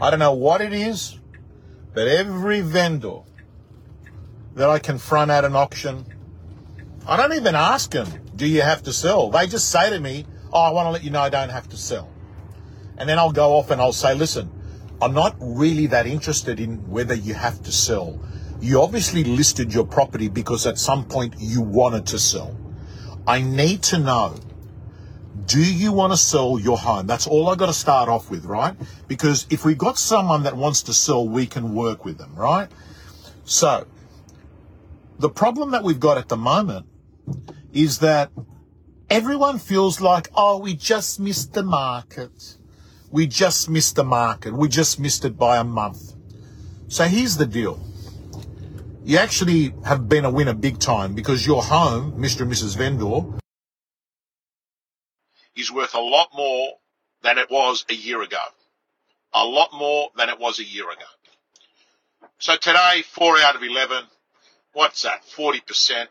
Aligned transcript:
I 0.00 0.10
don't 0.10 0.20
know 0.20 0.32
what 0.32 0.60
it 0.60 0.72
is, 0.72 1.18
but 1.92 2.06
every 2.06 2.60
vendor 2.60 3.20
that 4.54 4.70
I 4.70 4.78
confront 4.78 5.30
at 5.30 5.44
an 5.44 5.56
auction, 5.56 6.06
I 7.06 7.16
don't 7.16 7.32
even 7.32 7.54
ask 7.54 7.90
them, 7.90 8.06
do 8.36 8.46
you 8.46 8.62
have 8.62 8.82
to 8.84 8.92
sell? 8.92 9.30
They 9.30 9.46
just 9.46 9.70
say 9.70 9.90
to 9.90 9.98
me, 9.98 10.24
oh, 10.52 10.60
I 10.60 10.70
want 10.70 10.86
to 10.86 10.90
let 10.90 11.02
you 11.02 11.10
know 11.10 11.20
I 11.20 11.30
don't 11.30 11.48
have 11.48 11.68
to 11.70 11.76
sell. 11.76 12.08
And 12.96 13.08
then 13.08 13.18
I'll 13.18 13.32
go 13.32 13.56
off 13.56 13.70
and 13.70 13.80
I'll 13.80 13.92
say, 13.92 14.14
listen, 14.14 14.50
I'm 15.02 15.14
not 15.14 15.36
really 15.40 15.86
that 15.88 16.06
interested 16.06 16.60
in 16.60 16.88
whether 16.90 17.14
you 17.14 17.34
have 17.34 17.62
to 17.64 17.72
sell. 17.72 18.20
You 18.60 18.82
obviously 18.82 19.24
listed 19.24 19.72
your 19.72 19.86
property 19.86 20.28
because 20.28 20.66
at 20.66 20.78
some 20.78 21.04
point 21.04 21.34
you 21.38 21.60
wanted 21.60 22.06
to 22.06 22.18
sell. 22.18 22.56
I 23.26 23.40
need 23.40 23.82
to 23.84 23.98
know 23.98 24.34
do 25.46 25.60
you 25.60 25.92
want 25.92 26.12
to 26.12 26.16
sell 26.16 26.58
your 26.58 26.78
home? 26.78 27.06
That's 27.06 27.26
all 27.26 27.48
I 27.48 27.54
got 27.54 27.66
to 27.66 27.72
start 27.72 28.08
off 28.08 28.30
with, 28.30 28.44
right? 28.44 28.74
Because 29.06 29.46
if 29.50 29.64
we 29.64 29.74
got 29.74 29.98
someone 29.98 30.42
that 30.44 30.56
wants 30.56 30.82
to 30.84 30.92
sell, 30.92 31.26
we 31.26 31.46
can 31.46 31.74
work 31.74 32.04
with 32.04 32.18
them, 32.18 32.34
right? 32.34 32.68
So, 33.44 33.86
the 35.18 35.30
problem 35.30 35.72
that 35.72 35.82
we've 35.82 36.00
got 36.00 36.18
at 36.18 36.28
the 36.28 36.36
moment 36.36 36.86
is 37.72 37.98
that 37.98 38.30
everyone 39.10 39.58
feels 39.58 40.00
like, 40.00 40.28
oh, 40.34 40.58
we 40.58 40.74
just 40.74 41.18
missed 41.20 41.54
the 41.54 41.62
market. 41.62 42.56
We 43.10 43.26
just 43.26 43.68
missed 43.68 43.96
the 43.96 44.04
market. 44.04 44.54
We 44.54 44.68
just 44.68 45.00
missed 45.00 45.24
it 45.24 45.36
by 45.36 45.58
a 45.58 45.64
month. 45.64 46.14
So 46.88 47.04
here's 47.04 47.36
the 47.36 47.46
deal. 47.46 47.80
You 49.04 49.18
actually 49.18 49.74
have 49.84 50.08
been 50.08 50.24
a 50.24 50.30
winner 50.30 50.54
big 50.54 50.78
time 50.78 51.14
because 51.14 51.46
your 51.46 51.62
home, 51.62 52.12
Mr. 52.12 52.42
and 52.42 52.52
Mrs. 52.52 52.76
Vendor, 52.76 53.38
is 55.58 55.72
worth 55.72 55.94
a 55.94 56.00
lot 56.00 56.28
more 56.34 56.74
than 57.22 57.38
it 57.38 57.50
was 57.50 57.84
a 57.90 57.94
year 57.94 58.22
ago. 58.22 58.38
A 59.34 59.44
lot 59.44 59.70
more 59.72 60.10
than 60.16 60.28
it 60.28 60.38
was 60.38 60.58
a 60.58 60.64
year 60.64 60.84
ago. 60.90 62.30
So 62.38 62.56
today, 62.56 63.02
four 63.06 63.36
out 63.38 63.56
of 63.56 63.62
11, 63.62 64.04
what's 64.72 65.02
that? 65.02 65.22
40%. 65.36 66.06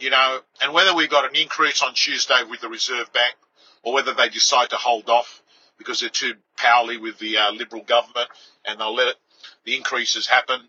You 0.00 0.10
know, 0.10 0.40
and 0.60 0.72
whether 0.72 0.94
we 0.94 1.06
got 1.06 1.28
an 1.28 1.36
increase 1.36 1.82
on 1.82 1.94
Tuesday 1.94 2.40
with 2.48 2.60
the 2.60 2.68
Reserve 2.68 3.12
Bank 3.12 3.34
or 3.82 3.92
whether 3.92 4.14
they 4.14 4.28
decide 4.28 4.70
to 4.70 4.76
hold 4.76 5.08
off 5.08 5.42
because 5.78 6.00
they're 6.00 6.08
too 6.08 6.34
powerly 6.56 7.00
with 7.00 7.18
the 7.18 7.36
uh, 7.36 7.52
Liberal 7.52 7.82
government 7.82 8.28
and 8.64 8.80
they'll 8.80 8.94
let 8.94 9.08
it, 9.08 9.16
the 9.64 9.76
increases 9.76 10.26
happen 10.26 10.60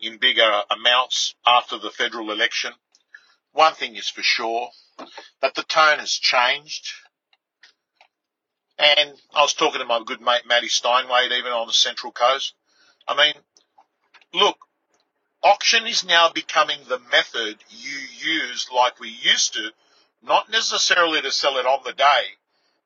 in 0.00 0.18
bigger 0.18 0.62
amounts 0.70 1.34
after 1.46 1.78
the 1.78 1.90
federal 1.90 2.30
election. 2.30 2.72
One 3.52 3.74
thing 3.74 3.96
is 3.96 4.08
for 4.08 4.22
sure, 4.22 4.68
that 5.40 5.54
the 5.54 5.62
tone 5.62 5.98
has 5.98 6.12
changed. 6.12 6.92
And 8.78 9.12
I 9.34 9.42
was 9.42 9.54
talking 9.54 9.80
to 9.80 9.86
my 9.86 10.02
good 10.04 10.20
mate 10.20 10.42
Matty 10.46 10.68
Steinway, 10.68 11.26
even 11.26 11.52
on 11.52 11.66
the 11.66 11.72
Central 11.72 12.12
Coast. 12.12 12.54
I 13.06 13.16
mean, 13.16 13.34
look, 14.32 14.56
auction 15.42 15.86
is 15.86 16.04
now 16.04 16.30
becoming 16.30 16.80
the 16.88 16.98
method 17.12 17.56
you 17.70 17.98
use 18.18 18.68
like 18.74 18.98
we 18.98 19.08
used 19.08 19.54
to, 19.54 19.70
not 20.22 20.50
necessarily 20.50 21.20
to 21.20 21.30
sell 21.30 21.58
it 21.58 21.66
on 21.66 21.80
the 21.84 21.92
day, 21.92 22.24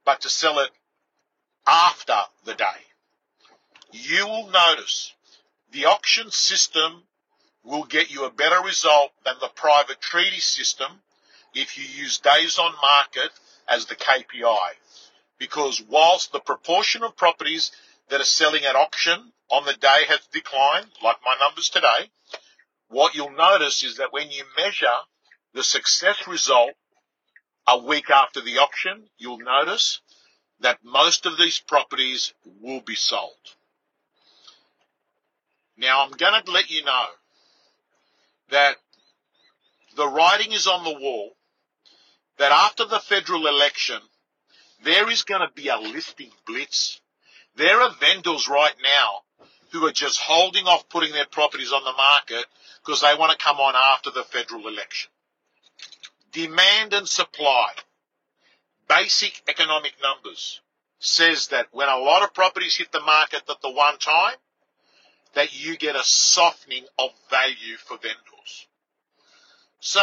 but 0.05 0.23
to 0.23 0.29
sell 0.29 0.59
it 0.59 0.71
after 1.67 2.19
the 2.45 2.55
day. 2.55 2.65
You 3.93 4.27
will 4.27 4.51
notice 4.51 5.13
the 5.73 5.87
auction 5.87 6.31
system 6.31 7.03
will 7.65 7.85
get 7.85 8.11
you 8.11 8.25
a 8.25 8.31
better 8.31 8.61
result 8.63 9.13
than 9.25 9.35
the 9.41 9.49
private 9.49 10.01
treaty 10.01 10.41
system 10.41 10.91
if 11.55 11.79
you 11.79 11.85
use 11.85 12.19
days 12.19 12.59
on 12.59 12.73
market 12.83 13.31
as 13.69 13.87
the 13.87 13.95
KPI. 13.97 14.69
Because 15.39 15.83
whilst 15.83 16.33
the 16.33 16.41
proportion 16.41 17.03
of 17.03 17.17
properties 17.17 17.71
that 18.09 18.21
are 18.21 18.25
selling 18.25 18.65
at 18.65 18.77
auction 18.77 19.33
on 19.51 19.65
the 19.65 19.75
day 19.75 20.05
has 20.09 20.21
declined, 20.33 20.89
like 21.03 21.17
my 21.25 21.37
numbers 21.41 21.71
today, 21.71 22.11
what 22.89 23.15
you'll 23.15 23.31
notice 23.31 23.83
is 23.83 23.99
that 23.99 24.13
when 24.13 24.31
you 24.31 24.45
measure 24.57 24.87
the 25.55 25.63
success 25.63 26.27
result 26.27 26.71
a 27.67 27.79
week 27.79 28.11
after 28.11 28.41
the 28.41 28.59
auction, 28.59 29.09
you'll 29.19 29.39
notice 29.39 30.01
that 30.61 30.79
most 30.83 31.27
of 31.27 31.39
these 31.39 31.61
properties 31.61 32.33
will 32.61 32.81
be 32.81 32.95
sold. 32.95 33.33
Now 35.77 36.03
I'm 36.05 36.11
going 36.11 36.43
to 36.45 36.51
let 36.51 36.71
you 36.71 36.85
know 36.85 37.05
that 38.51 38.77
the 39.97 40.09
writing 40.09 40.53
is 40.53 40.67
on 40.67 40.85
the 40.85 40.99
wall 40.99 41.33
that 42.39 42.53
after 42.53 42.85
the 42.85 43.01
federal 43.01 43.47
election, 43.47 44.01
there 44.85 45.11
is 45.11 45.23
going 45.23 45.41
to 45.41 45.53
be 45.55 45.69
a 45.69 45.77
listing 45.77 46.31
blitz. 46.47 47.01
There 47.57 47.81
are 47.81 47.95
vendors 48.01 48.49
right 48.49 48.75
now 48.83 49.23
who 49.73 49.87
are 49.87 49.93
just 49.93 50.21
holding 50.21 50.67
off 50.67 50.89
putting 50.89 51.13
their 51.13 51.27
properties 51.27 51.73
on 51.73 51.85
the 51.85 51.93
market 51.93 52.47
because 52.85 53.03
they 53.03 53.15
want 53.19 53.33
to 53.33 53.45
come 53.45 53.59
on 53.59 53.75
after 53.95 54.11
the 54.11 54.25
federal 54.25 54.69
election. 54.69 55.11
Demand 56.33 56.93
and 56.93 57.09
supply, 57.09 57.71
basic 58.89 59.43
economic 59.49 59.93
numbers, 60.03 60.61
says 61.01 61.49
that 61.49 61.67
when 61.73 61.89
a 61.89 61.99
lot 61.99 62.23
of 62.23 62.35
properties 62.35 62.77
hit 62.77 62.93
the 62.93 63.01
market 63.01 63.43
at 63.49 63.61
the 63.63 63.71
one 63.71 63.99
time, 63.99 64.37
that 65.35 65.59
you 65.59 65.77
get 65.77 65.97
a 65.97 66.03
softening 66.03 66.85
of 66.99 67.11
value 67.31 67.77
for 67.77 67.97
vendors. 67.99 68.67
So, 69.81 70.01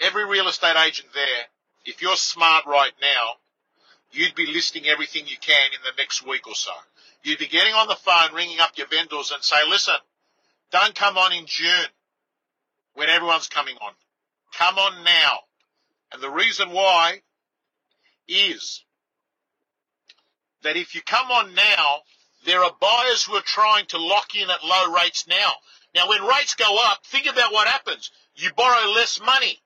every 0.00 0.26
real 0.26 0.48
estate 0.48 0.76
agent 0.76 1.08
there, 1.12 1.44
if 1.88 2.02
you're 2.02 2.16
smart 2.16 2.66
right 2.66 2.92
now, 3.00 3.32
you'd 4.12 4.34
be 4.34 4.46
listing 4.46 4.86
everything 4.86 5.26
you 5.26 5.36
can 5.40 5.70
in 5.72 5.80
the 5.82 6.00
next 6.00 6.26
week 6.26 6.46
or 6.46 6.54
so. 6.54 6.70
You'd 7.22 7.38
be 7.38 7.46
getting 7.46 7.72
on 7.72 7.88
the 7.88 7.96
phone, 7.96 8.34
ringing 8.34 8.60
up 8.60 8.76
your 8.76 8.86
vendors 8.88 9.32
and 9.32 9.42
say, 9.42 9.56
listen, 9.68 9.94
don't 10.70 10.94
come 10.94 11.16
on 11.16 11.32
in 11.32 11.46
June 11.46 11.88
when 12.94 13.08
everyone's 13.08 13.48
coming 13.48 13.76
on. 13.80 13.92
Come 14.54 14.76
on 14.76 15.02
now. 15.02 15.38
And 16.12 16.22
the 16.22 16.30
reason 16.30 16.70
why 16.72 17.22
is 18.28 18.84
that 20.62 20.76
if 20.76 20.94
you 20.94 21.00
come 21.00 21.30
on 21.30 21.54
now, 21.54 22.00
there 22.44 22.62
are 22.62 22.72
buyers 22.80 23.24
who 23.24 23.34
are 23.34 23.42
trying 23.42 23.86
to 23.86 23.98
lock 23.98 24.34
in 24.34 24.50
at 24.50 24.62
low 24.62 24.92
rates 24.94 25.26
now. 25.26 25.52
Now, 25.94 26.08
when 26.08 26.22
rates 26.22 26.54
go 26.54 26.76
up, 26.84 27.04
think 27.06 27.26
about 27.26 27.52
what 27.52 27.66
happens. 27.66 28.10
You 28.34 28.50
borrow 28.54 28.90
less 28.90 29.20
money. 29.24 29.58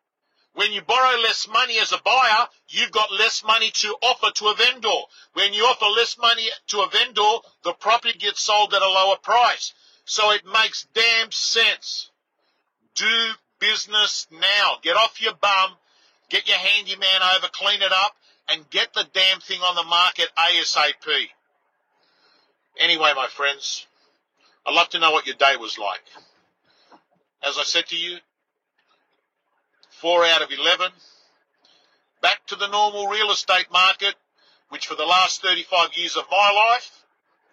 When 0.54 0.72
you 0.72 0.82
borrow 0.82 1.18
less 1.20 1.48
money 1.48 1.78
as 1.78 1.92
a 1.92 2.02
buyer, 2.04 2.46
you've 2.68 2.92
got 2.92 3.10
less 3.10 3.42
money 3.42 3.70
to 3.70 3.96
offer 4.02 4.30
to 4.34 4.48
a 4.48 4.54
vendor. 4.54 4.88
When 5.32 5.54
you 5.54 5.62
offer 5.64 5.86
less 5.86 6.18
money 6.18 6.48
to 6.68 6.80
a 6.80 6.90
vendor, 6.90 7.38
the 7.64 7.72
property 7.72 8.18
gets 8.18 8.42
sold 8.42 8.74
at 8.74 8.82
a 8.82 8.88
lower 8.88 9.16
price. 9.16 9.72
So 10.04 10.30
it 10.32 10.44
makes 10.44 10.86
damn 10.92 11.30
sense. 11.30 12.10
Do 12.94 13.30
business 13.60 14.26
now. 14.30 14.78
Get 14.82 14.96
off 14.96 15.22
your 15.22 15.34
bum. 15.34 15.76
Get 16.28 16.48
your 16.48 16.58
handyman 16.58 17.22
over, 17.36 17.48
clean 17.52 17.82
it 17.82 17.92
up, 17.92 18.16
and 18.48 18.68
get 18.70 18.92
the 18.94 19.06
damn 19.12 19.40
thing 19.40 19.60
on 19.60 19.74
the 19.74 19.82
market 19.82 20.28
ASAP. 20.36 21.28
Anyway, 22.78 23.12
my 23.14 23.26
friends, 23.28 23.86
I'd 24.66 24.74
love 24.74 24.88
to 24.90 24.98
know 24.98 25.10
what 25.10 25.26
your 25.26 25.36
day 25.36 25.56
was 25.58 25.78
like. 25.78 26.02
As 27.46 27.58
I 27.58 27.64
said 27.64 27.86
to 27.88 27.96
you, 27.96 28.18
four 30.02 30.24
out 30.24 30.42
of 30.42 30.50
11. 30.50 30.90
Back 32.22 32.44
to 32.48 32.56
the 32.56 32.66
normal 32.66 33.06
real 33.06 33.30
estate 33.30 33.68
market, 33.72 34.16
which 34.68 34.88
for 34.88 34.96
the 34.96 35.04
last 35.04 35.42
35 35.42 35.90
years 35.94 36.16
of 36.16 36.24
my 36.28 36.52
life 36.72 37.04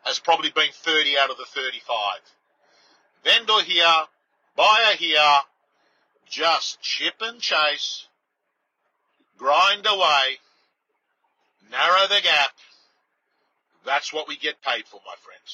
has 0.04 0.18
probably 0.18 0.50
been 0.50 0.72
30 0.74 1.16
out 1.20 1.30
of 1.30 1.38
the 1.38 1.46
35. 1.46 1.94
Vendor 3.24 3.62
here, 3.64 3.86
buyer 4.56 4.96
here, 4.98 5.20
just 6.28 6.82
chip 6.82 7.14
and 7.22 7.40
chase, 7.40 8.08
grind 9.38 9.86
away, 9.86 10.40
narrow 11.70 12.08
the 12.08 12.20
gap. 12.24 12.50
That's 13.86 14.12
what 14.12 14.28
we 14.28 14.38
get 14.38 14.60
paid 14.64 14.86
for, 14.88 15.00
my 15.06 15.16
friends. 15.22 15.54